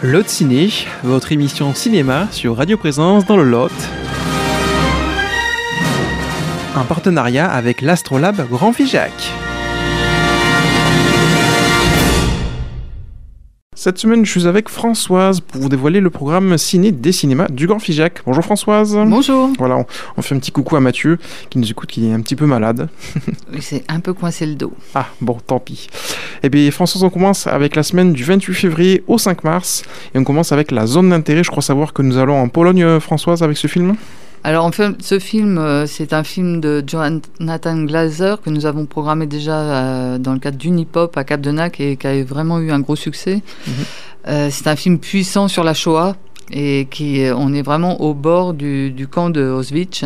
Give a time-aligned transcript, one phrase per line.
[0.00, 0.70] Lot Ciné,
[1.02, 3.72] votre émission cinéma sur Radio Présence dans le Lot.
[6.76, 9.10] Un partenariat avec l'Astrolabe Grand Figeac.
[13.80, 17.68] Cette semaine, je suis avec Françoise pour vous dévoiler le programme ciné des cinémas du
[17.68, 18.22] Grand Figeac.
[18.26, 18.98] Bonjour Françoise.
[19.06, 19.50] Bonjour.
[19.56, 19.86] Voilà, on,
[20.16, 21.16] on fait un petit coucou à Mathieu
[21.48, 22.88] qui nous écoute, qui est un petit peu malade.
[23.52, 24.72] Oui, C'est un peu coincé le dos.
[24.96, 25.86] Ah, bon, tant pis.
[26.42, 29.84] Eh bien, Françoise, on commence avec la semaine du 28 février au 5 mars.
[30.12, 31.44] Et on commence avec la zone d'intérêt.
[31.44, 33.94] Je crois savoir que nous allons en Pologne, Françoise, avec ce film.
[34.44, 38.86] Alors, en fait, ce film, euh, c'est un film de Jonathan Glazer que nous avons
[38.86, 42.80] programmé déjà euh, dans le cadre d'Unipop à Cap-de-Nac et qui a vraiment eu un
[42.80, 43.42] gros succès.
[43.66, 43.72] Mhm.
[44.28, 46.16] Euh, c'est un film puissant sur la Shoah
[46.50, 50.04] et qui on est vraiment au bord du, du camp de Auschwitz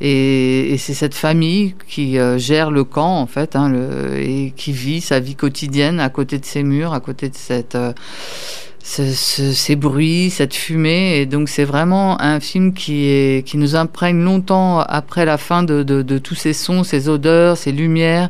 [0.00, 4.52] et, et c'est cette famille qui euh, gère le camp en fait hein, le, et
[4.56, 7.92] qui vit sa vie quotidienne à côté de ces murs à côté de cette euh,
[8.86, 11.16] ce- ce- ces bruits, cette fumée.
[11.16, 15.62] Et donc, c'est vraiment un film qui, est, qui nous imprègne longtemps après la fin
[15.62, 18.28] de, de, de tous ces sons, ces odeurs, ces lumières.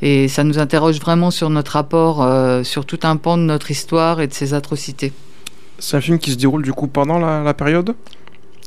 [0.00, 3.70] Et ça nous interroge vraiment sur notre rapport, euh, sur tout un pan de notre
[3.72, 5.12] histoire et de ces atrocités.
[5.80, 7.94] C'est un film qui se déroule du coup pendant la, la période?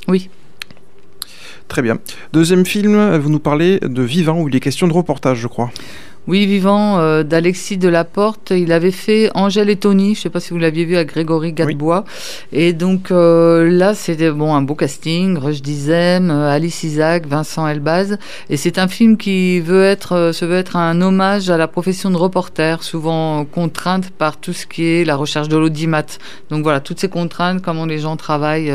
[0.08, 0.30] Oui.
[1.70, 2.00] Très bien.
[2.34, 5.72] Deuxième film, vous nous parlez de Vivant, où il est question de reportage, je crois.
[6.30, 10.40] Oui, vivant euh, d'Alexis Delaporte, il avait fait Angèle et Tony, je ne sais pas
[10.40, 12.06] si vous l'aviez vu à Grégory Gadebois.
[12.52, 17.68] Et donc euh, là, c'était bon, un beau casting, Rush Dizem, euh, Alice Isaac, Vincent
[17.68, 18.20] Elbaz.
[18.52, 22.12] Et c'est un film qui veut être, se veut être un hommage à la profession
[22.12, 26.06] de reporter, souvent contrainte par tout ce qui est la recherche de l'audimat.
[26.52, 28.72] Donc voilà, toutes ces contraintes, comment les gens travaillent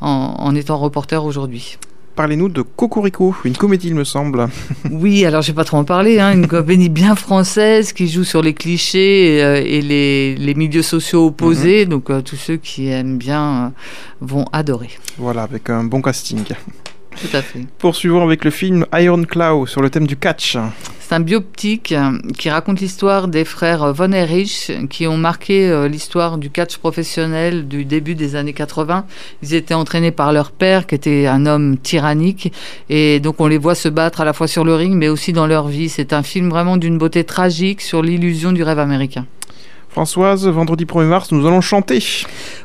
[0.00, 1.78] en, en étant reporter aujourd'hui.
[2.20, 4.46] Parlez-nous de Cocorico, une comédie, il me semble.
[4.90, 6.20] Oui, alors je vais pas trop en parler.
[6.20, 10.54] Hein, une comédie bien française qui joue sur les clichés et, euh, et les, les
[10.54, 11.86] milieux sociaux opposés.
[11.86, 13.68] Donc euh, tous ceux qui aiment bien euh,
[14.20, 14.90] vont adorer.
[15.16, 16.44] Voilà, avec un bon casting.
[16.44, 17.60] Tout à fait.
[17.78, 20.58] Poursuivons avec le film Iron Claw sur le thème du catch.
[21.10, 25.88] C'est un bioptique euh, qui raconte l'histoire des frères Von Erich qui ont marqué euh,
[25.88, 29.04] l'histoire du catch professionnel du début des années 80.
[29.42, 32.52] Ils étaient entraînés par leur père qui était un homme tyrannique
[32.88, 35.32] et donc on les voit se battre à la fois sur le ring mais aussi
[35.32, 35.88] dans leur vie.
[35.88, 39.26] C'est un film vraiment d'une beauté tragique sur l'illusion du rêve américain.
[39.88, 41.98] Françoise, vendredi 1er mars, nous allons chanter.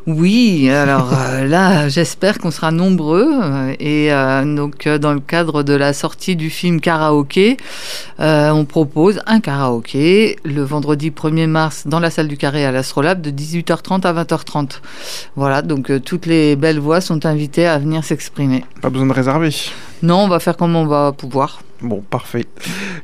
[0.08, 3.28] Oui, alors euh, là, j'espère qu'on sera nombreux.
[3.80, 7.58] Et euh, donc, euh, dans le cadre de la sortie du film Karaoké,
[8.20, 12.72] euh, on propose un karaoké le vendredi 1er mars dans la salle du Carré à
[12.72, 14.80] l'Astrolabe de 18h30 à 20h30.
[15.36, 18.64] Voilà, donc toutes les belles voix sont invitées à venir s'exprimer.
[18.82, 19.50] Pas besoin de réserver.
[20.04, 21.62] Non, on va faire comme on va pouvoir.
[21.82, 22.46] Bon, parfait.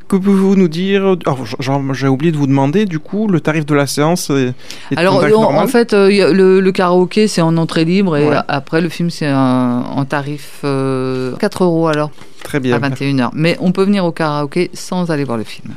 [0.08, 1.18] Que pouvez-vous nous dire?
[1.60, 4.54] J'en- J'ai oublié de vous demander, du coup, le tarif de la séance est,
[4.92, 8.38] est Alors, tarif en, fait, euh, le, le karaoké, c'est en entrée libre et Ouais.
[8.48, 12.12] après, le film, c'est en tarif euh, 4 euros alors.
[12.44, 12.76] Très bien.
[12.76, 13.30] à 21h.
[13.34, 15.74] Mais on peut venir au karaoké sans aller voir le film.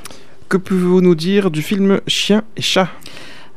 [0.48, 2.88] Que pouvez-vous nous dire du film Chien et chat?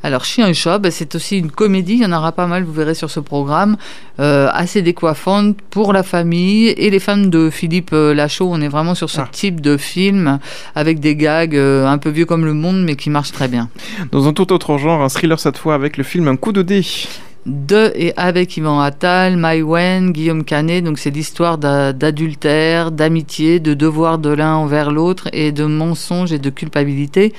[0.04, 1.94] Alors, Chien et chat, ben, c'est aussi une comédie.
[1.94, 3.78] Il y en aura pas mal, vous verrez sur ce programme.
[4.20, 8.48] euh, assez décoiffante pour la famille et les fans de Philippe euh, Lachaud.
[8.52, 9.30] On est vraiment sur ce Ah.
[9.32, 10.40] type de film
[10.76, 13.70] avec des gags euh, un peu vieux comme le monde, mais qui marchent très bien.
[14.12, 16.62] Dans un tout autre genre, un thriller cette fois avec le film Un coup de
[16.64, 16.84] dé.
[17.48, 20.84] De et avec Yvan Attal, Mai Wen, Guillaume Canet.
[20.84, 26.34] Donc c'est l'histoire d'a- d'adultère, d'amitié, de devoir de l'un envers l'autre et de mensonge
[26.34, 27.34] et de culpabilité.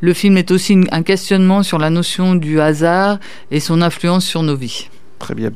[0.00, 3.18] Le film est aussi un questionnement sur la notion du hasard
[3.50, 4.88] et son influence sur nos vies.
[5.18, 5.50] Très bien.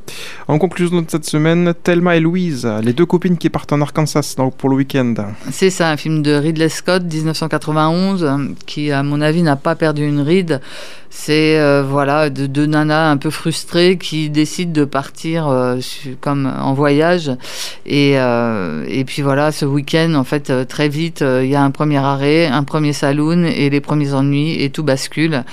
[0.49, 4.35] En conclusion de cette semaine, Thelma et Louise, les deux copines qui partent en Arkansas
[4.37, 5.15] donc, pour le week-end.
[5.53, 9.77] C'est ça, un film de Ridley Scott, 1991, euh, qui, à mon avis, n'a pas
[9.77, 10.61] perdu une ride.
[11.15, 15.77] C'est euh, voilà de deux nanas un peu frustrées qui décident de partir euh,
[16.23, 17.31] comme en voyage
[17.85, 21.63] et euh, et puis voilà ce week-end en fait euh, très vite il y a
[21.63, 25.45] un premier arrêt, un premier saloon et les premiers ennuis et tout bascule.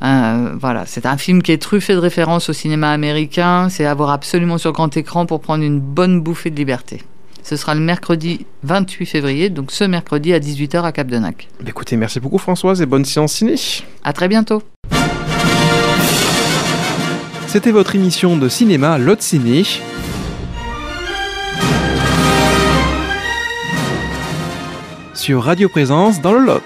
[0.00, 3.68] Voilà, c'est un film qui est truffé de références au cinéma américain.
[3.68, 7.02] C'est à voir absolument sur grand écran pour prendre une bonne bouffée de liberté.
[7.42, 11.48] Ce sera le mercredi 28 février, donc ce mercredi à 18h à Cap-de-Nac.
[11.66, 13.54] Écoutez, merci beaucoup Françoise et bonne séance ciné.
[14.02, 14.62] À très bientôt.
[17.52, 19.64] C'était votre émission de cinéma Lot Ciné.
[25.12, 26.62] Sur Radio Présence dans le Lot.